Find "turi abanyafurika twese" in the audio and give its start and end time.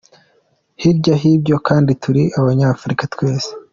2.03-3.49